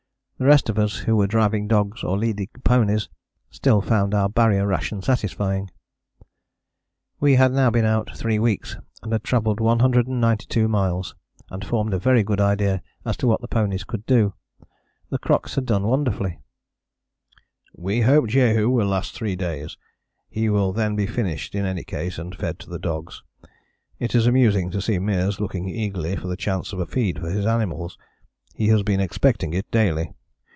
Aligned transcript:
The 0.41 0.47
rest 0.47 0.69
of 0.69 0.79
us 0.79 0.97
who 0.97 1.15
were 1.15 1.27
driving 1.27 1.67
dogs 1.67 2.03
or 2.03 2.17
leading 2.17 2.47
ponies 2.63 3.09
still 3.51 3.79
found 3.79 4.15
our 4.15 4.27
Barrier 4.27 4.65
ration 4.65 5.03
satisfying. 5.03 5.69
We 7.19 7.35
had 7.35 7.51
now 7.51 7.69
been 7.69 7.85
out 7.85 8.17
three 8.17 8.39
weeks 8.39 8.75
and 9.03 9.11
had 9.13 9.23
travelled 9.23 9.59
192 9.59 10.67
miles, 10.67 11.13
and 11.51 11.63
formed 11.63 11.93
a 11.93 11.99
very 11.99 12.23
good 12.23 12.41
idea 12.41 12.81
as 13.05 13.17
to 13.17 13.27
what 13.27 13.41
the 13.41 13.47
ponies 13.47 13.83
could 13.83 14.03
do. 14.07 14.33
The 15.11 15.19
crocks 15.19 15.53
had 15.53 15.67
done 15.67 15.83
wonderfully: 15.83 16.39
"We 17.75 18.01
hope 18.01 18.25
Jehu 18.27 18.67
will 18.67 18.87
last 18.87 19.13
three 19.13 19.35
days; 19.35 19.77
he 20.27 20.49
will 20.49 20.73
then 20.73 20.95
be 20.95 21.05
finished 21.05 21.53
in 21.53 21.65
any 21.67 21.83
case 21.83 22.17
and 22.17 22.35
fed 22.35 22.57
to 22.61 22.69
the 22.71 22.79
dogs. 22.79 23.21
It 23.99 24.15
is 24.15 24.25
amusing 24.25 24.71
to 24.71 24.81
see 24.81 24.97
Meares 24.97 25.39
looking 25.39 25.69
eagerly 25.69 26.15
for 26.15 26.25
the 26.27 26.35
chance 26.35 26.73
of 26.73 26.79
a 26.79 26.87
feed 26.87 27.19
for 27.19 27.29
his 27.29 27.45
animals; 27.45 27.95
he 28.55 28.69
has 28.69 28.81
been 28.81 28.99
expecting 28.99 29.53
it 29.53 29.69
daily. 29.69 30.15